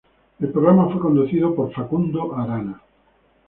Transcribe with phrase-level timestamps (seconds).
[0.39, 2.81] El programa fue conducido por Facundo Arana.